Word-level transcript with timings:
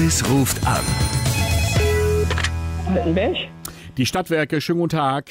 Elvis 0.00 0.24
ruft 0.30 0.66
an. 0.66 0.82
Waltenberg? 2.94 3.36
Die 3.98 4.06
Stadtwerke, 4.06 4.62
schönen 4.62 4.78
guten 4.80 4.96
Tag. 4.96 5.30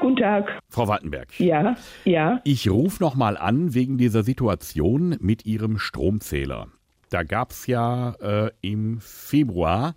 Guten 0.00 0.16
Tag. 0.16 0.60
Frau 0.70 0.88
Wattenberg. 0.88 1.38
Ja, 1.38 1.76
ja. 2.06 2.40
Ich 2.44 2.70
rufe 2.70 3.02
nochmal 3.02 3.36
an 3.36 3.74
wegen 3.74 3.98
dieser 3.98 4.22
Situation 4.22 5.18
mit 5.20 5.44
Ihrem 5.44 5.76
Stromzähler. 5.76 6.68
Da 7.10 7.22
gab 7.22 7.50
es 7.50 7.66
ja 7.66 8.14
äh, 8.22 8.50
im 8.62 9.00
Februar 9.02 9.94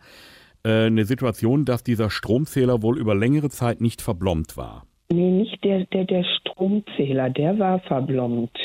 äh, 0.66 0.88
eine 0.88 1.06
Situation, 1.06 1.64
dass 1.64 1.86
dieser 1.86 2.10
Stromzähler 2.10 2.82
wohl 2.82 3.00
über 3.00 3.16
längere 3.16 3.50
Zeit 3.50 3.80
nicht 3.80 4.02
verblombt 4.02 4.58
war. 4.58 4.84
Nee, 5.10 5.32
nicht 5.32 5.64
der, 5.64 5.86
der, 5.86 6.04
der 6.04 6.26
Stromzähler, 6.42 7.30
der 7.30 7.58
war 7.58 7.80
verblombt. 7.80 8.60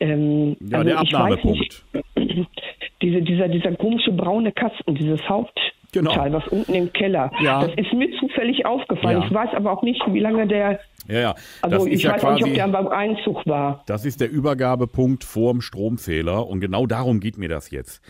Ähm, 0.00 0.56
Ja, 0.60 0.78
also 0.78 0.88
der 0.88 1.02
ich 1.02 1.12
weiß 1.12 1.14
Abnahmepunkt. 1.14 1.84
nicht, 2.16 2.48
Diese, 3.02 3.20
dieser, 3.22 3.48
dieser 3.48 3.74
komische 3.76 4.12
braune 4.12 4.52
Kasten, 4.52 4.94
dieses 4.94 5.20
Hauptteil, 5.28 5.72
Genau. 5.92 6.14
was 6.32 6.48
unten 6.48 6.72
im 6.72 6.90
Keller. 6.94 7.30
Ja. 7.42 7.66
Das 7.66 7.74
ist 7.76 7.92
mir 7.92 8.08
zufällig 8.18 8.64
aufgefallen. 8.64 9.20
Ja. 9.20 9.26
Ich 9.26 9.34
weiß 9.34 9.50
aber 9.54 9.72
auch 9.72 9.82
nicht, 9.82 10.00
wie 10.10 10.20
lange 10.20 10.46
der, 10.46 10.80
Ja, 11.06 11.18
ja. 11.20 11.34
also 11.60 11.76
das 11.78 11.86
ich 11.86 11.92
ist 11.94 12.02
ja 12.04 12.12
weiß 12.14 12.24
auch 12.24 12.32
nicht, 12.34 12.44
ob 12.44 12.48
quasi, 12.48 12.54
der 12.54 12.68
beim 12.68 12.88
Einzug 12.88 13.46
war. 13.46 13.82
das 13.86 14.06
ist 14.06 14.20
der 14.22 14.30
Übergabepunkt 14.30 15.22
vorm 15.22 15.60
Stromzähler 15.60 16.46
und 16.46 16.60
genau 16.60 16.86
darum 16.86 17.20
geht 17.20 17.36
mir 17.36 17.50
das 17.50 17.70
jetzt. 17.70 18.00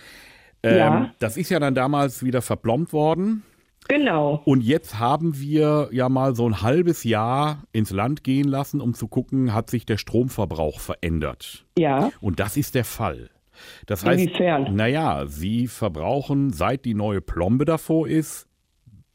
Ähm, 0.62 0.76
Ja. 0.78 1.10
Das 1.18 1.36
ist 1.36 1.50
ja 1.50 1.58
dann 1.58 1.74
damals 1.74 2.24
wieder 2.24 2.40
verblombt 2.42 2.92
worden. 2.92 3.42
Genau. 3.88 4.40
Und 4.44 4.62
jetzt 4.62 5.00
haben 5.00 5.40
wir 5.40 5.88
ja 5.90 6.08
mal 6.08 6.36
so 6.36 6.46
ein 6.48 6.62
halbes 6.62 7.02
Jahr 7.02 7.64
ins 7.72 7.90
Land 7.90 8.22
gehen 8.22 8.46
lassen, 8.46 8.80
um 8.80 8.94
zu 8.94 9.08
gucken, 9.08 9.54
hat 9.54 9.70
sich 9.70 9.86
der 9.86 9.96
Stromverbrauch 9.96 10.78
verändert. 10.78 11.64
Ja. 11.76 12.10
Und 12.20 12.38
das 12.38 12.56
ist 12.56 12.76
der 12.76 12.84
Fall. 12.84 13.28
Das 13.86 14.04
heißt, 14.04 14.22
Inwiefern? 14.22 14.74
naja, 14.74 15.26
Sie 15.26 15.66
verbrauchen, 15.66 16.50
seit 16.52 16.84
die 16.84 16.94
neue 16.94 17.20
Plombe 17.20 17.64
davor 17.64 18.06
ist, 18.08 18.46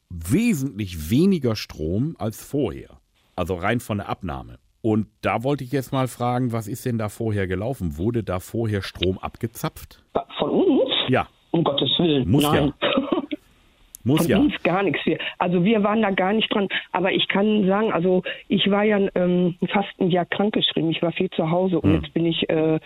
wesentlich 0.10 1.10
weniger 1.10 1.56
Strom 1.56 2.16
als 2.18 2.44
vorher. 2.44 3.00
Also 3.36 3.56
rein 3.56 3.80
von 3.80 3.98
der 3.98 4.10
Abnahme. 4.10 4.58
Und 4.82 5.08
da 5.22 5.44
wollte 5.44 5.64
ich 5.64 5.72
jetzt 5.72 5.92
mal 5.92 6.08
fragen, 6.08 6.52
was 6.54 6.68
ist 6.68 6.86
denn 6.86 6.98
da 6.98 7.10
vorher 7.10 7.46
gelaufen? 7.48 7.98
Wurde 7.98 8.24
da 8.24 8.40
vorher 8.40 8.82
Strom 8.82 9.18
abgezapft? 9.18 10.04
Von 10.38 10.50
uns? 10.52 10.92
Ja, 11.10 11.28
Um 11.52 11.64
Gottes 11.64 11.90
Willen. 12.00 12.30
Muss 12.30 12.44
ja. 12.44 12.52
Nein. 12.54 12.74
muss 14.04 14.22
Von 14.22 14.30
ja. 14.30 14.38
uns 14.40 14.54
gar 14.64 14.84
nichts. 14.84 15.06
Wir, 15.06 15.18
also 15.40 15.64
wir 15.66 15.84
waren 15.84 16.02
da 16.02 16.12
gar 16.12 16.32
nicht 16.34 16.54
dran. 16.54 16.68
Aber 16.94 17.12
ich 17.12 17.28
kann 17.28 17.68
sagen, 17.68 17.92
also 17.92 18.24
ich 18.48 18.70
war 18.72 18.84
ja 18.84 19.00
ähm, 19.16 19.56
fast 19.72 19.90
ein 20.00 20.10
Jahr 20.10 20.26
krankgeschrieben. 20.26 20.90
Ich 20.92 21.02
war 21.02 21.12
viel 21.12 21.30
zu 21.32 21.52
Hause 21.52 21.76
Hm. 21.76 21.82
und 21.82 21.94
jetzt 22.02 22.14
bin 22.14 22.26
ich 22.26 22.50
äh, 22.50 22.80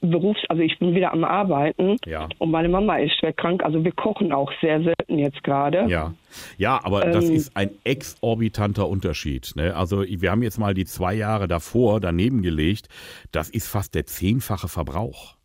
berufs, 0.00 0.40
also 0.48 0.62
ich 0.62 0.78
bin 0.78 0.94
wieder 0.94 1.12
am 1.12 1.24
Arbeiten. 1.24 1.96
Ja. 2.06 2.28
Und 2.38 2.50
meine 2.50 2.68
Mama 2.68 2.96
ist 2.96 3.18
schwer 3.18 3.32
krank. 3.32 3.62
Also 3.62 3.84
wir 3.84 3.92
kochen 3.92 4.32
auch 4.32 4.50
sehr 4.60 4.82
selten 4.82 5.18
jetzt 5.18 5.42
gerade. 5.44 5.86
Ja, 5.88 6.14
ja, 6.56 6.80
aber 6.82 7.02
das 7.02 7.28
Ähm, 7.28 7.34
ist 7.34 7.56
ein 7.56 7.70
exorbitanter 7.84 8.88
Unterschied. 8.88 9.52
Ne? 9.56 9.76
Also 9.76 10.02
wir 10.02 10.30
haben 10.30 10.42
jetzt 10.42 10.58
mal 10.58 10.74
die 10.74 10.86
zwei 10.86 11.14
Jahre 11.14 11.48
davor 11.48 12.00
daneben 12.00 12.42
gelegt. 12.42 12.88
Das 13.32 13.50
ist 13.50 13.68
fast 13.68 13.94
der 13.94 14.06
zehnfache 14.06 14.68
Verbrauch, 14.68 15.36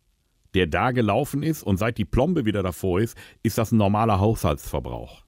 der 0.54 0.66
da 0.66 0.92
gelaufen 0.92 1.42
ist. 1.42 1.62
Und 1.62 1.76
seit 1.76 1.98
die 1.98 2.04
Plombe 2.04 2.44
wieder 2.44 2.62
davor 2.62 3.00
ist, 3.00 3.16
ist 3.42 3.58
das 3.58 3.72
ein 3.72 3.78
normaler 3.78 4.20
Haushaltsverbrauch. 4.20 5.25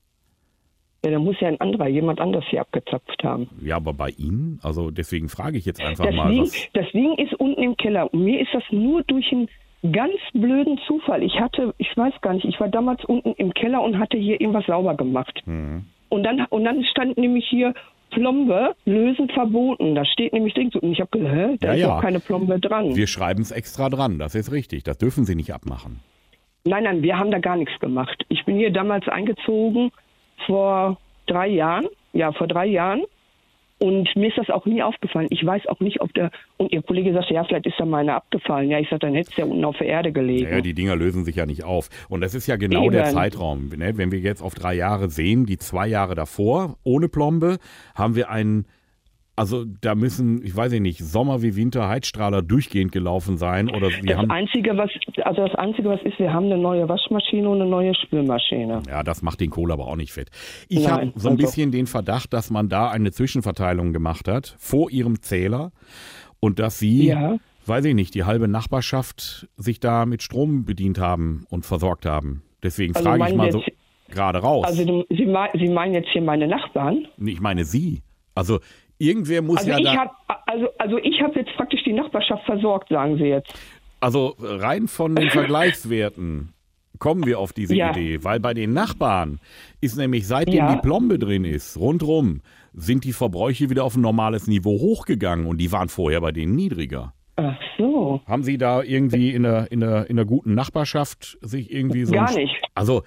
Ja, 1.04 1.12
da 1.12 1.18
muss 1.20 1.36
ja 1.40 1.48
ein 1.48 1.60
anderer, 1.60 1.86
jemand 1.88 2.20
anders 2.20 2.44
hier 2.50 2.60
abgezapft 2.60 3.22
haben. 3.22 3.48
Ja, 3.62 3.76
aber 3.76 3.92
bei 3.92 4.10
Ihnen, 4.10 4.58
also 4.62 4.90
deswegen 4.90 5.28
frage 5.28 5.56
ich 5.56 5.64
jetzt 5.64 5.80
einfach 5.80 6.06
Das 6.06 6.14
mal, 6.14 6.30
Ding, 6.30 6.42
was. 6.42 6.68
das 6.74 6.90
Ding 6.92 7.14
ist 7.18 7.34
unten 7.34 7.62
im 7.62 7.76
Keller. 7.76 8.12
Und 8.12 8.24
mir 8.24 8.40
ist 8.40 8.52
das 8.52 8.64
nur 8.72 9.04
durch 9.04 9.30
einen 9.30 9.48
ganz 9.92 10.14
blöden 10.32 10.76
Zufall. 10.88 11.22
Ich 11.22 11.38
hatte, 11.38 11.72
ich 11.78 11.96
weiß 11.96 12.14
gar 12.20 12.34
nicht, 12.34 12.44
ich 12.46 12.58
war 12.58 12.68
damals 12.68 13.04
unten 13.04 13.32
im 13.34 13.54
Keller 13.54 13.80
und 13.82 13.98
hatte 13.98 14.16
hier 14.16 14.40
irgendwas 14.40 14.66
sauber 14.66 14.96
gemacht. 14.96 15.40
Mhm. 15.46 15.84
Und 16.08 16.24
dann 16.24 16.44
und 16.50 16.64
dann 16.64 16.82
stand 16.84 17.16
nämlich 17.16 17.46
hier 17.48 17.74
Plombe 18.10 18.74
lösen 18.84 19.28
verboten. 19.28 19.94
Da 19.94 20.04
steht 20.04 20.32
nämlich 20.32 20.54
drin. 20.54 20.70
Und 20.80 20.90
ich 20.92 21.00
habe 21.00 21.10
gesagt, 21.16 21.32
hä, 21.34 21.56
da 21.60 21.68
Ja, 21.68 21.74
ist 21.74 21.80
ja. 21.80 21.88
doch 21.94 22.00
keine 22.02 22.18
Plombe 22.18 22.58
dran. 22.58 22.96
Wir 22.96 23.06
schreiben 23.06 23.42
es 23.42 23.52
extra 23.52 23.88
dran, 23.88 24.18
das 24.18 24.34
ist 24.34 24.50
richtig. 24.50 24.82
Das 24.82 24.98
dürfen 24.98 25.24
Sie 25.24 25.36
nicht 25.36 25.52
abmachen. 25.54 26.00
Nein, 26.64 26.82
nein, 26.84 27.02
wir 27.02 27.18
haben 27.18 27.30
da 27.30 27.38
gar 27.38 27.56
nichts 27.56 27.78
gemacht. 27.78 28.24
Ich 28.30 28.44
bin 28.46 28.56
hier 28.56 28.70
damals 28.72 29.06
eingezogen 29.06 29.92
vor 30.46 30.98
drei 31.26 31.48
Jahren. 31.48 31.86
Ja, 32.12 32.32
vor 32.32 32.46
drei 32.46 32.66
Jahren. 32.66 33.02
Und 33.80 34.08
mir 34.16 34.28
ist 34.28 34.36
das 34.36 34.50
auch 34.50 34.66
nie 34.66 34.82
aufgefallen. 34.82 35.28
Ich 35.30 35.46
weiß 35.46 35.68
auch 35.68 35.78
nicht, 35.78 36.00
ob 36.00 36.12
der. 36.12 36.32
Und 36.56 36.72
Ihr 36.72 36.82
Kollege 36.82 37.12
sagte, 37.12 37.34
ja, 37.34 37.44
vielleicht 37.44 37.66
ist 37.66 37.78
da 37.78 37.84
meine 37.84 38.14
abgefallen. 38.14 38.70
Ja, 38.70 38.80
ich 38.80 38.88
sagte, 38.88 39.06
dann 39.06 39.14
hätte 39.14 39.30
es 39.30 39.36
ja 39.36 39.44
unten 39.44 39.64
auf 39.64 39.78
der 39.78 39.86
Erde 39.86 40.10
gelegen. 40.10 40.50
Naja, 40.50 40.60
die 40.60 40.74
Dinger 40.74 40.96
lösen 40.96 41.24
sich 41.24 41.36
ja 41.36 41.46
nicht 41.46 41.62
auf. 41.62 41.88
Und 42.08 42.20
das 42.22 42.34
ist 42.34 42.48
ja 42.48 42.56
genau 42.56 42.84
Eben. 42.84 42.92
der 42.92 43.04
Zeitraum. 43.04 43.68
Ne? 43.76 43.96
Wenn 43.96 44.10
wir 44.10 44.18
jetzt 44.18 44.42
auf 44.42 44.54
drei 44.56 44.74
Jahre 44.74 45.10
sehen, 45.10 45.46
die 45.46 45.58
zwei 45.58 45.86
Jahre 45.86 46.16
davor, 46.16 46.76
ohne 46.82 47.08
Plombe, 47.08 47.58
haben 47.94 48.16
wir 48.16 48.30
einen, 48.30 48.66
also 49.38 49.64
da 49.80 49.94
müssen, 49.94 50.44
ich 50.44 50.54
weiß 50.54 50.72
nicht, 50.72 50.98
Sommer 51.04 51.42
wie 51.42 51.56
Winter 51.56 51.88
Heizstrahler 51.88 52.42
durchgehend 52.42 52.92
gelaufen 52.92 53.36
sein. 53.38 53.68
Oder 53.70 53.88
wir 53.90 54.02
das 54.02 54.16
haben. 54.18 54.30
Einzige, 54.30 54.76
was, 54.76 54.90
also 55.24 55.46
das 55.46 55.54
Einzige, 55.54 55.88
was 55.88 56.02
ist, 56.02 56.18
wir 56.18 56.32
haben 56.32 56.46
eine 56.46 56.58
neue 56.58 56.88
Waschmaschine 56.88 57.48
und 57.48 57.60
eine 57.60 57.70
neue 57.70 57.94
Spülmaschine. 57.94 58.82
Ja, 58.88 59.02
das 59.02 59.22
macht 59.22 59.40
den 59.40 59.50
Kohl 59.50 59.72
aber 59.72 59.86
auch 59.86 59.96
nicht 59.96 60.12
fett. 60.12 60.30
Ich 60.68 60.88
habe 60.88 61.12
so 61.16 61.28
ein 61.28 61.34
also- 61.34 61.36
bisschen 61.36 61.70
den 61.72 61.86
Verdacht, 61.86 62.32
dass 62.32 62.50
man 62.50 62.68
da 62.68 62.90
eine 62.90 63.10
Zwischenverteilung 63.12 63.92
gemacht 63.92 64.28
hat 64.28 64.56
vor 64.58 64.90
ihrem 64.90 65.22
Zähler 65.22 65.72
und 66.40 66.58
dass 66.58 66.78
sie, 66.78 67.06
Ja. 67.08 67.36
weiß 67.66 67.84
ich 67.86 67.94
nicht, 67.94 68.14
die 68.14 68.24
halbe 68.24 68.48
Nachbarschaft 68.48 69.48
sich 69.56 69.80
da 69.80 70.06
mit 70.06 70.22
Strom 70.22 70.64
bedient 70.64 70.98
haben 70.98 71.44
und 71.50 71.64
versorgt 71.66 72.06
haben. 72.06 72.42
Deswegen 72.62 72.94
Also 72.96 73.08
frage 73.08 73.28
ich 73.30 73.36
mal 73.36 73.52
so 73.52 73.62
gerade 74.10 74.38
raus. 74.38 74.64
Also 74.66 75.04
Sie, 75.10 75.26
mei- 75.26 75.50
Sie 75.54 75.68
meinen 75.68 75.94
jetzt 75.94 76.08
hier 76.12 76.22
meine 76.22 76.48
Nachbarn? 76.48 77.06
Ich 77.18 77.40
meine 77.40 77.64
Sie. 77.64 78.02
Also 78.34 78.60
irgendwer 78.98 79.42
muss 79.42 79.58
Also 79.58 79.70
ja 79.70 79.78
ich 79.78 79.84
da. 79.84 79.96
habe 79.96 80.10
also, 80.46 80.68
also 80.78 80.98
ich 80.98 81.20
habe 81.22 81.38
jetzt 81.38 81.54
praktisch 81.56 81.82
die 81.84 81.92
Nachbarschaft 81.92 82.44
versorgt, 82.44 82.88
sagen 82.88 83.16
Sie 83.18 83.24
jetzt. 83.24 83.52
Also 84.00 84.34
rein 84.38 84.88
von 84.88 85.14
den 85.16 85.30
Vergleichswerten 85.78 86.52
kommen 86.98 87.26
wir 87.26 87.38
auf 87.38 87.52
diese 87.52 87.76
Ja. 87.76 87.90
Idee, 87.90 88.24
weil 88.24 88.40
bei 88.40 88.54
den 88.54 88.72
Nachbarn 88.72 89.40
ist 89.80 89.96
nämlich 89.96 90.26
seitdem 90.26 90.54
Ja. 90.56 90.74
die 90.74 90.80
Plombe 90.80 91.18
drin 91.18 91.44
ist, 91.44 91.76
rundrum, 91.76 92.40
sind 92.72 93.04
die 93.04 93.12
Verbräuche 93.12 93.70
wieder 93.70 93.84
auf 93.84 93.94
ein 93.96 94.00
normales 94.00 94.46
Niveau 94.46 94.80
hochgegangen 94.80 95.46
und 95.46 95.58
die 95.58 95.70
waren 95.72 95.88
vorher 95.88 96.20
bei 96.20 96.32
denen 96.32 96.56
niedriger. 96.56 97.12
Ach 97.36 97.56
so. 97.76 98.20
Haben 98.26 98.42
Sie 98.42 98.58
da 98.58 98.82
irgendwie 98.82 99.30
in 99.32 99.44
der, 99.44 99.70
in 99.70 99.78
der, 99.80 100.10
in 100.10 100.16
der 100.16 100.24
guten 100.24 100.54
Nachbarschaft 100.54 101.38
sich 101.40 101.72
irgendwie 101.72 102.04
so. 102.04 102.14
Gar 102.14 102.34
nicht. 102.34 102.54
Also 102.74 103.02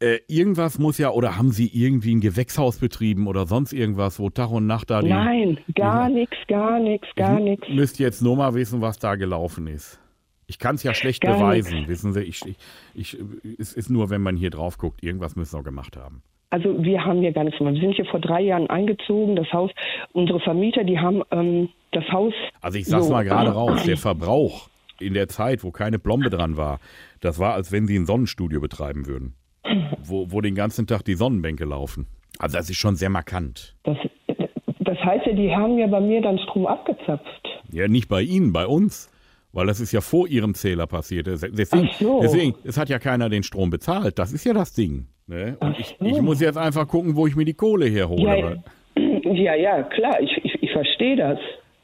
äh, 0.00 0.18
irgendwas 0.28 0.78
muss 0.78 0.98
ja, 0.98 1.10
oder 1.10 1.36
haben 1.36 1.50
Sie 1.50 1.70
irgendwie 1.72 2.14
ein 2.14 2.20
Gewächshaus 2.20 2.78
betrieben 2.78 3.26
oder 3.26 3.46
sonst 3.46 3.72
irgendwas, 3.72 4.18
wo 4.18 4.30
Tag 4.30 4.50
und 4.50 4.66
Nacht 4.66 4.90
da 4.90 5.00
die. 5.00 5.08
Nein, 5.08 5.58
gar 5.74 6.08
nichts, 6.08 6.36
gar 6.48 6.78
nichts, 6.78 7.08
gar 7.16 7.40
nichts. 7.40 7.66
müsst 7.68 7.98
jetzt 7.98 8.22
nur 8.22 8.36
mal 8.36 8.54
wissen, 8.54 8.80
was 8.80 8.98
da 8.98 9.14
gelaufen 9.14 9.66
ist. 9.66 10.00
Ich 10.48 10.58
kann 10.58 10.76
es 10.76 10.82
ja 10.82 10.94
schlecht 10.94 11.22
Gar 11.22 11.38
beweisen, 11.38 11.88
wissen 11.88 12.12
Sie. 12.12 12.22
Ich, 12.22 12.40
ich, 12.46 12.56
ich, 12.94 13.18
es 13.58 13.72
ist 13.72 13.90
nur, 13.90 14.10
wenn 14.10 14.22
man 14.22 14.36
hier 14.36 14.50
drauf 14.50 14.78
guckt, 14.78 15.02
irgendwas 15.02 15.34
müssen 15.34 15.58
wir 15.58 15.64
gemacht 15.64 15.96
haben. 15.96 16.22
Also 16.50 16.82
wir 16.84 17.04
haben 17.04 17.20
hier 17.20 17.32
gar 17.32 17.42
nichts 17.42 17.58
gemacht. 17.58 17.74
Wir 17.74 17.80
sind 17.80 17.94
hier 17.94 18.04
vor 18.04 18.20
drei 18.20 18.42
Jahren 18.42 18.70
eingezogen. 18.70 19.34
Das 19.34 19.52
Haus, 19.52 19.70
unsere 20.12 20.38
Vermieter, 20.38 20.84
die 20.84 20.98
haben 20.98 21.22
ähm, 21.32 21.70
das 21.90 22.04
Haus. 22.12 22.32
Also 22.60 22.78
ich 22.78 22.86
sag's 22.86 23.06
so, 23.06 23.12
mal 23.12 23.24
gerade 23.24 23.50
raus, 23.54 23.82
der 23.84 23.96
Verbrauch 23.96 24.68
in 25.00 25.14
der 25.14 25.28
Zeit, 25.28 25.64
wo 25.64 25.72
keine 25.72 25.98
Plombe 25.98 26.30
dran 26.30 26.56
war, 26.56 26.78
das 27.20 27.38
war, 27.38 27.54
als 27.54 27.72
wenn 27.72 27.86
Sie 27.86 27.96
ein 27.96 28.06
Sonnenstudio 28.06 28.60
betreiben 28.60 29.06
würden, 29.06 29.34
wo, 30.04 30.30
wo 30.30 30.40
den 30.40 30.54
ganzen 30.54 30.86
Tag 30.86 31.02
die 31.02 31.14
Sonnenbänke 31.14 31.64
laufen. 31.64 32.06
Also 32.38 32.56
das 32.58 32.68
ist 32.70 32.76
schon 32.76 32.96
sehr 32.96 33.08
markant. 33.10 33.74
Das, 33.84 33.96
das 34.80 34.98
heißt 34.98 35.26
ja, 35.26 35.32
die 35.32 35.54
haben 35.54 35.78
ja 35.78 35.86
bei 35.86 36.00
mir 36.00 36.20
dann 36.20 36.38
Strom 36.40 36.66
abgezapft. 36.66 37.48
Ja, 37.72 37.88
nicht 37.88 38.08
bei 38.08 38.22
Ihnen, 38.22 38.52
bei 38.52 38.66
uns. 38.66 39.10
Weil 39.52 39.66
das 39.68 39.80
ist 39.80 39.90
ja 39.92 40.02
vor 40.02 40.28
Ihrem 40.28 40.52
Zähler 40.54 40.86
passiert. 40.86 41.26
Deswegen, 41.28 41.88
Ach 41.90 41.94
so. 41.94 42.20
deswegen, 42.20 42.54
es 42.64 42.76
hat 42.76 42.90
ja 42.90 42.98
keiner 42.98 43.30
den 43.30 43.42
Strom 43.42 43.70
bezahlt. 43.70 44.18
Das 44.18 44.32
ist 44.32 44.44
ja 44.44 44.52
das 44.52 44.74
Ding. 44.74 45.06
Ne? 45.26 45.56
Und 45.60 45.78
ich, 45.80 45.96
so. 45.98 46.04
ich 46.04 46.20
muss 46.20 46.40
jetzt 46.42 46.58
einfach 46.58 46.86
gucken, 46.86 47.16
wo 47.16 47.26
ich 47.26 47.34
mir 47.36 47.46
die 47.46 47.54
Kohle 47.54 47.86
herhole. 47.86 48.62
Ja, 48.96 49.32
ja, 49.32 49.54
ja, 49.54 49.82
klar, 49.82 50.20
ich, 50.20 50.30
ich, 50.44 50.62
ich 50.62 50.70
verstehe 50.72 51.16
das. 51.16 51.38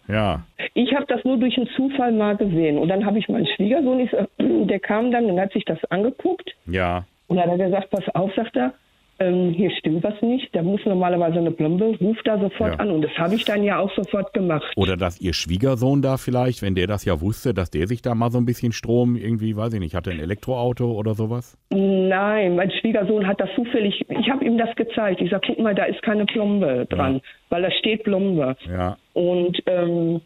ja. 0.07 0.45
Ich 0.75 0.95
habe 0.95 1.05
das 1.07 1.25
nur 1.25 1.39
durch 1.39 1.57
einen 1.59 1.69
Zufall 1.77 2.13
mal 2.13 2.37
gesehen. 2.37 2.79
Und 2.79 2.89
dann 2.89 3.05
habe 3.07 3.19
ich 3.19 3.29
meinen 3.29 3.47
Schwiegersohn, 3.57 4.09
so- 4.39 4.65
der 4.67 4.81
kam 4.81 5.11
dann 5.11 5.27
und 5.27 5.39
hat 5.41 5.53
sich 5.53 5.65
das 5.65 5.79
angeguckt. 5.91 6.51
ja. 6.67 7.05
Und 7.33 7.39
dann 7.39 7.51
hat 7.51 7.59
er 7.59 7.67
gesagt, 7.67 7.91
pass 7.91 8.05
auf, 8.15 8.31
sagt 8.35 8.55
er, 8.57 8.75
ähm, 9.19 9.55
hier 9.57 9.71
stimmt 9.79 10.03
was 10.05 10.21
nicht. 10.21 10.55
Da 10.55 10.63
muss 10.63 10.81
normalerweise 10.85 11.39
eine 11.39 11.51
Plombe, 11.51 11.95
ruf 12.01 12.19
da 12.25 12.39
sofort 12.39 12.73
Ja. 12.75 12.79
an. 12.81 12.91
Und 12.91 13.03
das 13.03 13.13
habe 13.17 13.35
ich 13.35 13.45
dann 13.47 13.63
ja 13.65 13.79
auch 13.79 13.91
sofort 13.95 14.35
gemacht. 14.35 14.71
Oder 14.77 14.99
dass 14.99 15.19
Ihr 15.19 15.33
Schwiegersohn 15.33 16.03
da 16.03 16.19
vielleicht, 16.19 16.61
wenn 16.61 16.75
der 16.75 16.87
das 16.89 17.07
ja 17.07 17.21
wusste, 17.23 17.55
dass 17.55 17.71
der 17.71 17.87
sich 17.87 18.03
da 18.03 18.15
mal 18.15 18.31
so 18.31 18.37
ein 18.39 18.45
bisschen 18.45 18.73
Strom 18.73 19.17
irgendwie, 19.17 19.57
weiß 19.57 19.73
ich 19.73 19.81
nicht, 19.81 19.95
hatte 19.95 20.11
ein 20.11 20.21
Elektroauto 20.21 20.93
oder 20.93 21.15
sowas? 21.15 21.57
Nein, 21.71 22.57
mein 22.57 22.71
Schwiegersohn 22.71 23.27
hat 23.27 23.41
das 23.41 23.49
zufällig, 23.55 24.05
ich 24.09 24.31
habe 24.31 24.45
ihm 24.45 24.59
das 24.59 24.75
gezeigt. 24.77 25.23
Ich 25.23 25.31
sage, 25.31 25.47
guck 25.47 25.59
mal, 25.59 25.75
da 25.75 25.85
ist 25.85 26.03
keine 26.03 26.27
Plombe 26.27 26.87
dran, 26.91 27.23
weil 27.49 27.63
da 27.63 27.71
steht 27.71 28.05
Plombe. 28.05 28.57
Ja. 28.69 28.97
Und 29.15 29.59
ähm, 29.67 30.21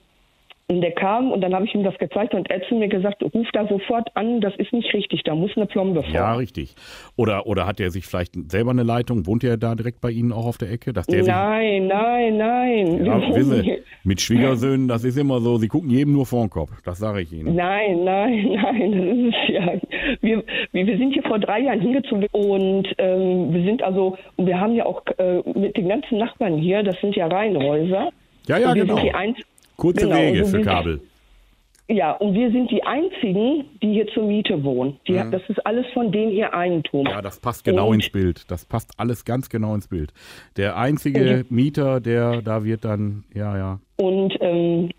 Und 0.68 0.80
der 0.80 0.90
kam 0.90 1.30
und 1.30 1.42
dann 1.42 1.54
habe 1.54 1.64
ich 1.64 1.72
ihm 1.76 1.84
das 1.84 1.96
gezeigt 1.98 2.34
und 2.34 2.50
er 2.50 2.56
hat 2.56 2.66
zu 2.68 2.74
mir 2.74 2.88
gesagt, 2.88 3.22
ruf 3.22 3.46
da 3.52 3.68
sofort 3.68 4.08
an, 4.14 4.40
das 4.40 4.52
ist 4.56 4.72
nicht 4.72 4.92
richtig, 4.92 5.22
da 5.22 5.32
muss 5.36 5.52
eine 5.54 5.66
Plombe 5.66 6.02
vor. 6.02 6.12
Ja, 6.12 6.34
richtig. 6.34 6.74
Oder, 7.14 7.46
oder 7.46 7.66
hat 7.66 7.78
er 7.78 7.92
sich 7.92 8.04
vielleicht 8.04 8.34
selber 8.50 8.72
eine 8.72 8.82
Leitung? 8.82 9.28
Wohnt 9.28 9.44
er 9.44 9.58
da 9.58 9.76
direkt 9.76 10.00
bei 10.00 10.10
Ihnen 10.10 10.32
auch 10.32 10.44
auf 10.44 10.58
der 10.58 10.72
Ecke? 10.72 10.92
Dass 10.92 11.06
der 11.06 11.22
nein, 11.22 11.86
nein, 11.86 12.36
nein. 12.36 12.98
Sich, 12.98 13.06
ja, 13.06 13.34
wissen, 13.36 13.76
mit 14.02 14.20
Schwiegersöhnen, 14.20 14.88
das 14.88 15.04
ist 15.04 15.16
immer 15.16 15.38
so, 15.38 15.56
sie 15.58 15.68
gucken 15.68 15.88
jedem 15.88 16.14
nur 16.14 16.26
vor 16.26 16.44
den 16.44 16.50
Kopf, 16.50 16.72
das 16.84 16.98
sage 16.98 17.20
ich 17.20 17.32
Ihnen. 17.32 17.54
Nein, 17.54 18.02
nein, 18.02 18.48
nein, 18.60 18.92
das 18.92 19.16
ist 19.18 19.34
es 19.44 19.54
ja. 19.54 19.72
Wir, 20.20 20.42
wir 20.72 20.98
sind 20.98 21.12
hier 21.12 21.22
vor 21.22 21.38
drei 21.38 21.60
Jahren 21.60 21.80
hingezogen 21.80 22.26
und 22.32 22.88
ähm, 22.98 23.54
wir 23.54 23.62
sind 23.62 23.84
also, 23.84 24.18
und 24.34 24.46
wir 24.46 24.58
haben 24.58 24.74
ja 24.74 24.84
auch 24.84 25.02
äh, 25.18 25.42
mit 25.56 25.76
den 25.76 25.88
ganzen 25.88 26.18
Nachbarn 26.18 26.58
hier, 26.58 26.82
das 26.82 27.00
sind 27.00 27.14
ja 27.14 27.28
Reihenhäuser. 27.28 28.10
Ja, 28.48 28.58
ja, 28.58 28.74
genau. 28.74 28.96
Kurze 29.76 30.06
genau, 30.06 30.16
Wege 30.16 30.44
für 30.46 30.62
Kabel. 30.62 31.00
Ja, 31.88 32.12
und 32.12 32.34
wir 32.34 32.50
sind 32.50 32.68
die 32.72 32.82
Einzigen, 32.82 33.64
die 33.80 33.92
hier 33.92 34.08
zur 34.08 34.24
Miete 34.24 34.64
wohnen. 34.64 34.98
Die, 35.06 35.12
mhm. 35.12 35.30
Das 35.30 35.42
ist 35.48 35.64
alles 35.64 35.86
von 35.94 36.10
denen 36.10 36.32
ihr 36.32 36.52
Eigentum. 36.52 37.06
Ja, 37.06 37.22
das 37.22 37.38
passt 37.38 37.64
genau 37.64 37.88
und, 37.88 37.96
ins 37.96 38.10
Bild. 38.10 38.50
Das 38.50 38.64
passt 38.64 38.98
alles 38.98 39.24
ganz 39.24 39.48
genau 39.48 39.72
ins 39.74 39.86
Bild. 39.86 40.12
Der 40.56 40.76
einzige 40.76 41.38
und, 41.38 41.50
Mieter, 41.52 42.00
der 42.00 42.42
da 42.42 42.64
wird 42.64 42.84
dann, 42.84 43.24
ja, 43.34 43.56
ja. 43.56 43.80
Und 43.96 44.36
ähm, 44.40 44.90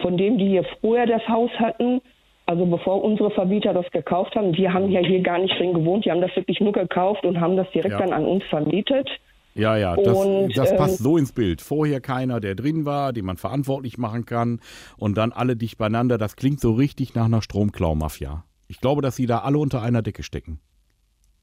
von 0.00 0.16
denen, 0.16 0.38
die 0.38 0.48
hier 0.48 0.64
früher 0.80 1.06
das 1.06 1.26
Haus 1.28 1.50
hatten, 1.60 2.00
also 2.46 2.66
bevor 2.66 3.04
unsere 3.04 3.30
Vermieter 3.30 3.72
das 3.72 3.88
gekauft 3.92 4.34
haben, 4.34 4.52
die 4.52 4.68
haben 4.68 4.90
ja 4.90 5.00
hier 5.00 5.20
gar 5.20 5.38
nicht 5.38 5.56
drin 5.58 5.74
gewohnt. 5.74 6.04
Die 6.04 6.10
haben 6.10 6.20
das 6.20 6.34
wirklich 6.34 6.60
nur 6.60 6.72
gekauft 6.72 7.24
und 7.24 7.40
haben 7.40 7.56
das 7.56 7.70
direkt 7.70 7.92
ja. 7.92 7.98
dann 7.98 8.12
an 8.12 8.24
uns 8.24 8.42
vermietet. 8.50 9.08
Ja, 9.54 9.76
ja, 9.76 9.96
das, 9.96 10.18
und, 10.18 10.56
das 10.56 10.74
passt 10.76 11.00
ähm, 11.00 11.04
so 11.04 11.16
ins 11.16 11.32
Bild. 11.32 11.60
Vorher 11.60 12.00
keiner, 12.00 12.40
der 12.40 12.54
drin 12.54 12.84
war, 12.86 13.12
den 13.12 13.24
man 13.24 13.36
verantwortlich 13.36 13.98
machen 13.98 14.24
kann 14.24 14.60
und 14.96 15.16
dann 15.16 15.32
alle 15.32 15.56
dicht 15.56 15.78
beieinander. 15.78 16.18
Das 16.18 16.36
klingt 16.36 16.60
so 16.60 16.72
richtig 16.72 17.14
nach 17.14 17.26
einer 17.26 17.42
Stromklau-Mafia. 17.42 18.44
Ich 18.68 18.80
glaube, 18.80 19.02
dass 19.02 19.16
Sie 19.16 19.26
da 19.26 19.38
alle 19.38 19.58
unter 19.58 19.82
einer 19.82 20.00
Decke 20.02 20.22
stecken. 20.22 20.60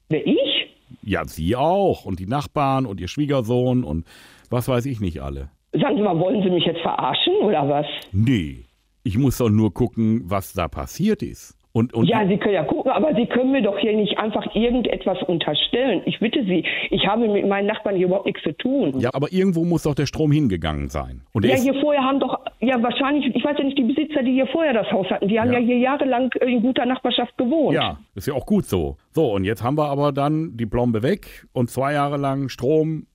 Wer, 0.08 0.26
ich? 0.26 0.38
Ja, 1.02 1.24
Sie 1.24 1.54
auch 1.54 2.04
und 2.04 2.18
die 2.18 2.26
Nachbarn 2.26 2.86
und 2.86 3.00
Ihr 3.00 3.08
Schwiegersohn 3.08 3.84
und 3.84 4.06
was 4.50 4.68
weiß 4.68 4.86
ich 4.86 5.00
nicht 5.00 5.22
alle. 5.22 5.50
Sagen 5.72 5.96
Sie 5.96 6.02
mal, 6.02 6.18
wollen 6.18 6.42
Sie 6.42 6.50
mich 6.50 6.64
jetzt 6.64 6.80
verarschen 6.80 7.34
oder 7.42 7.68
was? 7.68 7.86
Nee, 8.10 8.64
ich 9.04 9.16
muss 9.16 9.38
doch 9.38 9.48
nur 9.48 9.72
gucken, 9.72 10.22
was 10.24 10.52
da 10.52 10.66
passiert 10.66 11.22
ist. 11.22 11.56
Und, 11.72 11.94
und 11.94 12.06
ja, 12.06 12.26
Sie 12.26 12.36
können 12.36 12.54
ja 12.54 12.64
gucken, 12.64 12.90
aber 12.90 13.14
Sie 13.14 13.26
können 13.26 13.52
mir 13.52 13.62
doch 13.62 13.78
hier 13.78 13.94
nicht 13.96 14.18
einfach 14.18 14.54
irgendetwas 14.54 15.22
unterstellen. 15.22 16.02
Ich 16.04 16.18
bitte 16.18 16.44
Sie, 16.44 16.64
ich 16.90 17.06
habe 17.06 17.28
mit 17.28 17.46
meinen 17.46 17.66
Nachbarn 17.66 17.94
hier 17.94 18.06
überhaupt 18.06 18.26
nichts 18.26 18.42
zu 18.42 18.52
tun. 18.52 18.98
Ja, 18.98 19.10
aber 19.12 19.32
irgendwo 19.32 19.64
muss 19.64 19.84
doch 19.84 19.94
der 19.94 20.06
Strom 20.06 20.32
hingegangen 20.32 20.88
sein. 20.88 21.22
Und 21.32 21.44
ja, 21.44 21.54
hier 21.54 21.74
vorher 21.74 22.02
haben 22.02 22.18
doch, 22.18 22.40
ja 22.58 22.82
wahrscheinlich, 22.82 23.34
ich 23.34 23.44
weiß 23.44 23.56
ja 23.58 23.64
nicht, 23.64 23.78
die 23.78 23.84
Besitzer, 23.84 24.22
die 24.22 24.32
hier 24.32 24.48
vorher 24.48 24.72
das 24.72 24.90
Haus 24.90 25.08
hatten, 25.10 25.28
die 25.28 25.38
haben 25.38 25.52
ja, 25.52 25.60
ja 25.60 25.64
hier 25.64 25.78
jahrelang 25.78 26.32
in 26.40 26.60
guter 26.60 26.86
Nachbarschaft 26.86 27.38
gewohnt. 27.38 27.74
Ja, 27.74 27.98
ist 28.16 28.26
ja 28.26 28.34
auch 28.34 28.46
gut 28.46 28.64
so. 28.64 28.96
So, 29.12 29.32
und 29.32 29.44
jetzt 29.44 29.62
haben 29.62 29.78
wir 29.78 29.86
aber 29.86 30.10
dann 30.10 30.56
die 30.56 30.66
Plombe 30.66 31.04
weg 31.04 31.46
und 31.52 31.70
zwei 31.70 31.92
Jahre 31.92 32.16
lang 32.16 32.48
Strom 32.48 33.06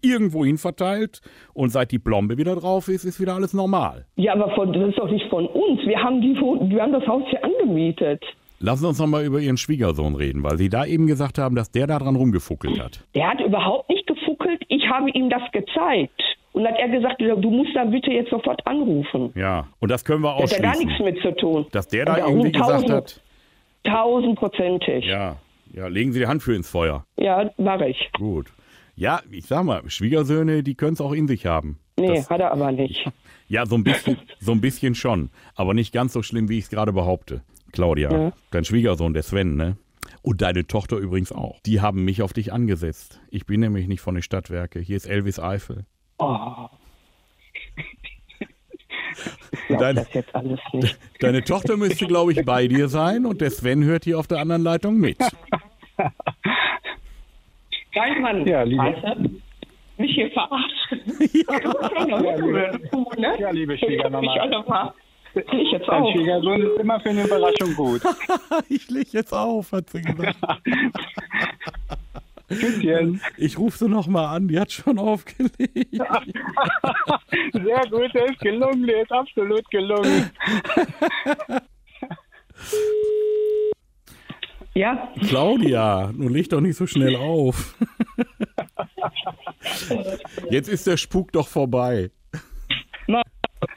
irgendwo 0.00 0.44
hin 0.44 0.58
verteilt 0.58 1.20
und 1.54 1.70
seit 1.70 1.90
die 1.90 1.98
Plombe 1.98 2.38
wieder 2.38 2.56
drauf 2.56 2.88
ist, 2.88 3.04
ist 3.04 3.20
wieder 3.20 3.34
alles 3.34 3.54
normal. 3.54 4.06
Ja, 4.16 4.32
aber 4.32 4.54
von, 4.54 4.72
das 4.72 4.90
ist 4.90 4.98
doch 4.98 5.10
nicht 5.10 5.28
von 5.28 5.46
uns. 5.46 5.80
Wir 5.86 6.02
haben, 6.02 6.20
die, 6.20 6.34
wir 6.34 6.82
haben 6.82 6.92
das 6.92 7.06
Haus 7.06 7.22
hier 7.30 7.42
angemietet. 7.44 8.22
Lassen 8.62 8.82
Sie 8.82 8.88
uns 8.88 8.98
nochmal 8.98 9.24
über 9.24 9.40
Ihren 9.40 9.56
Schwiegersohn 9.56 10.14
reden, 10.14 10.42
weil 10.42 10.58
Sie 10.58 10.68
da 10.68 10.84
eben 10.84 11.06
gesagt 11.06 11.38
haben, 11.38 11.56
dass 11.56 11.70
der 11.70 11.86
da 11.86 11.98
dran 11.98 12.14
rumgefuckelt 12.14 12.78
hat. 12.78 13.04
Der 13.14 13.30
hat 13.30 13.40
überhaupt 13.40 13.88
nicht 13.88 14.06
gefuckelt. 14.06 14.62
Ich 14.68 14.86
habe 14.88 15.10
ihm 15.10 15.30
das 15.30 15.42
gezeigt. 15.52 16.20
Und 16.52 16.66
hat 16.66 16.74
er 16.78 16.88
gesagt, 16.88 17.20
du 17.20 17.50
musst 17.50 17.70
da 17.74 17.84
bitte 17.84 18.10
jetzt 18.10 18.28
sofort 18.28 18.66
anrufen. 18.66 19.32
Ja, 19.36 19.68
und 19.78 19.90
das 19.90 20.04
können 20.04 20.22
wir 20.22 20.34
auch. 20.34 20.40
Da 20.40 20.44
hat 20.44 20.52
er 20.52 20.62
gar 20.62 20.76
nichts 20.76 20.98
mit 20.98 21.20
zu 21.22 21.34
tun. 21.36 21.66
Dass 21.70 21.86
der 21.86 22.04
da 22.04 22.18
irgendwie 22.18 22.50
tausend, 22.50 22.82
gesagt 22.82 22.90
hat. 22.90 23.22
Tausendprozentig. 23.84 25.06
Ja, 25.06 25.36
ja, 25.72 25.86
legen 25.86 26.12
Sie 26.12 26.18
die 26.18 26.26
Hand 26.26 26.42
für 26.42 26.54
ins 26.54 26.68
Feuer. 26.68 27.04
Ja, 27.16 27.50
mache 27.56 27.88
ich. 27.88 28.10
Gut. 28.18 28.48
Ja, 28.96 29.22
ich 29.30 29.46
sag 29.46 29.64
mal, 29.64 29.88
Schwiegersöhne, 29.88 30.62
die 30.62 30.74
können 30.74 30.94
es 30.94 31.00
auch 31.00 31.12
in 31.12 31.28
sich 31.28 31.46
haben. 31.46 31.78
Nee, 31.98 32.14
das, 32.14 32.30
hat 32.30 32.40
er 32.40 32.52
aber 32.52 32.72
nicht. 32.72 33.04
Ja, 33.48 33.66
so 33.66 33.74
ein 33.74 33.82
bisschen, 33.82 34.16
so 34.38 34.52
ein 34.52 34.60
bisschen 34.60 34.94
schon. 34.94 35.30
Aber 35.56 35.74
nicht 35.74 35.92
ganz 35.92 36.12
so 36.12 36.22
schlimm, 36.22 36.48
wie 36.48 36.58
ich 36.58 36.66
es 36.66 36.70
gerade 36.70 36.92
behaupte. 36.92 37.42
Claudia, 37.72 38.12
ja. 38.12 38.32
dein 38.52 38.64
Schwiegersohn, 38.64 39.12
der 39.12 39.24
Sven, 39.24 39.56
ne? 39.56 39.76
Und 40.22 40.40
deine 40.40 40.68
Tochter 40.68 40.98
übrigens 40.98 41.32
auch. 41.32 41.58
Die 41.66 41.80
haben 41.80 42.04
mich 42.04 42.22
auf 42.22 42.32
dich 42.32 42.52
angesetzt. 42.52 43.20
Ich 43.28 43.46
bin 43.46 43.58
nämlich 43.58 43.88
nicht 43.88 44.02
von 44.02 44.14
den 44.14 44.22
Stadtwerke. 44.22 44.78
Hier 44.78 44.96
ist 44.96 45.06
Elvis 45.06 45.40
Eifel. 45.40 45.84
Oh. 46.18 46.68
Deine, 49.68 50.00
das 50.00 50.14
jetzt 50.14 50.34
alles 50.34 50.60
nicht. 50.72 50.98
Deine 51.20 51.42
Tochter 51.42 51.76
müsste, 51.76 52.06
glaube 52.06 52.32
ich, 52.32 52.44
bei 52.44 52.68
dir 52.68 52.88
sein 52.88 53.26
und 53.26 53.40
der 53.40 53.50
Sven 53.50 53.82
hört 53.84 54.04
hier 54.04 54.18
auf 54.18 54.26
der 54.26 54.38
anderen 54.38 54.62
Leitung 54.62 54.98
mit. 54.98 55.18
Geilmann, 57.92 58.46
ja, 58.46 58.62
liebe. 58.62 58.82
Weißt 58.82 59.18
mich 60.00 60.14
hier 60.14 60.30
verarschen. 60.30 61.00
Ja, 61.32 62.06
ja, 62.06 62.18
liebe, 62.18 62.80
ne? 63.20 63.36
ja, 63.38 63.50
liebe 63.50 63.76
Schwiegermama. 63.78 64.94
Ich 65.34 65.72
jetzt 65.72 65.88
auf. 65.88 66.04
Dein 66.04 66.12
Schwiegersohn 66.12 66.62
ist 66.62 66.80
immer 66.80 66.98
für 67.00 67.10
eine 67.10 67.24
Überraschung 67.24 67.74
gut. 67.76 68.02
ich 68.68 68.88
leg 68.90 69.12
jetzt 69.12 69.32
auf, 69.32 69.70
hat 69.72 69.90
sie 69.90 70.02
gesagt. 70.02 70.36
Küsschen. 72.48 73.20
Ich 73.36 73.56
rufe 73.58 73.78
sie 73.78 73.88
nochmal 73.88 74.36
an, 74.36 74.48
die 74.48 74.58
hat 74.58 74.72
schon 74.72 74.98
aufgelegt. 74.98 76.02
Sehr 77.52 77.82
gut, 77.90 78.12
der 78.12 78.24
ist 78.24 78.40
gelungen, 78.40 78.86
der 78.88 79.02
ist 79.02 79.12
absolut 79.12 79.70
gelungen. 79.70 80.30
Ja. 84.80 85.10
Claudia, 85.28 86.10
nun 86.16 86.32
leg 86.32 86.48
doch 86.48 86.62
nicht 86.62 86.76
so 86.76 86.86
schnell 86.86 87.14
auf. 87.14 87.76
Jetzt 90.50 90.68
ist 90.68 90.86
der 90.86 90.96
Spuk 90.96 91.32
doch 91.32 91.48
vorbei. 91.48 92.10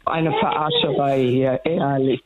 Eine 0.06 0.32
Verarscherei 0.32 1.20
hier, 1.24 1.60
ehrlich. 1.66 2.22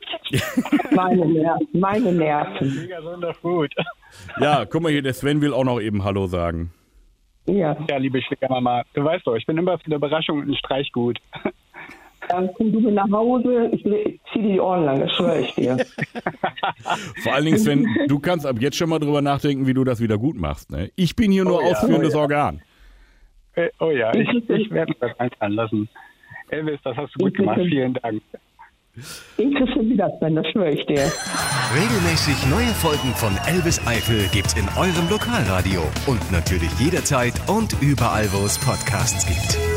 meine, 0.92 1.26
Ner 1.26 1.58
meine 1.72 2.12
Nerven. 2.12 2.76
Mega 2.82 3.32
gut. 3.42 3.74
Ja, 4.40 4.64
guck 4.64 4.82
mal 4.82 4.92
hier, 4.92 5.02
der 5.02 5.14
Sven 5.14 5.40
will 5.40 5.52
auch 5.52 5.64
noch 5.64 5.80
eben 5.80 6.04
Hallo 6.04 6.28
sagen. 6.28 6.72
Ja. 7.46 7.76
Ja, 7.88 7.96
liebe 7.96 8.22
Schwiegermama, 8.22 8.84
du 8.94 9.02
weißt 9.02 9.26
doch, 9.26 9.34
ich 9.34 9.46
bin 9.46 9.58
immer 9.58 9.76
für 9.78 9.86
eine 9.86 9.96
Überraschung 9.96 10.38
und 10.38 10.50
ein 10.50 10.56
Streichgut. 10.56 11.18
Dann 12.28 12.50
komm 12.54 12.72
du 12.72 12.80
mir 12.80 12.92
nach 12.92 13.10
Hause, 13.10 13.70
ich 13.72 13.82
zieh 13.82 14.40
dir 14.40 14.52
die 14.52 14.60
Ohren 14.60 14.84
lang, 14.84 15.00
das 15.00 15.12
schwöre 15.12 15.40
ich 15.40 15.54
dir. 15.54 15.76
Vor 17.22 17.32
allen 17.34 17.44
Dingen, 17.44 17.58
Sven, 17.58 17.86
du 18.06 18.18
kannst 18.18 18.46
ab 18.46 18.56
jetzt 18.60 18.76
schon 18.76 18.90
mal 18.90 18.98
drüber 18.98 19.22
nachdenken, 19.22 19.66
wie 19.66 19.74
du 19.74 19.84
das 19.84 20.00
wieder 20.00 20.18
gut 20.18 20.36
machst. 20.36 20.70
Ne? 20.70 20.90
Ich 20.96 21.16
bin 21.16 21.30
hier 21.32 21.44
nur 21.44 21.62
oh, 21.62 21.64
ausführendes 21.64 22.14
oh, 22.14 22.18
ja. 22.18 22.22
Organ. 22.22 22.62
Äh, 23.54 23.68
oh 23.80 23.90
ja, 23.90 24.14
ich, 24.14 24.28
ich 24.48 24.70
werde 24.70 24.92
das 25.00 25.18
eins 25.18 25.32
anlassen. 25.40 25.88
Elvis, 26.50 26.80
das 26.84 26.96
hast 26.96 27.14
du 27.14 27.24
gut 27.24 27.34
gemacht. 27.34 27.60
Vielen 27.60 27.94
Dank. 27.94 28.22
Ich 29.36 29.54
kriegst 29.54 29.76
wieder, 29.76 30.10
Sven, 30.18 30.34
das 30.34 30.46
schwöre 30.48 30.70
ich 30.70 30.84
dir. 30.86 31.10
Regelmäßig 31.74 32.50
neue 32.50 32.74
Folgen 32.74 33.14
von 33.14 33.32
Elvis 33.46 33.80
Eifel 33.86 34.28
gibt's 34.32 34.54
in 34.54 34.66
eurem 34.76 35.08
Lokalradio 35.08 35.82
und 36.06 36.32
natürlich 36.32 36.72
jederzeit 36.80 37.34
und 37.48 37.76
überall, 37.80 38.26
wo 38.32 38.44
es 38.44 38.58
Podcasts 38.58 39.26
gibt. 39.26 39.67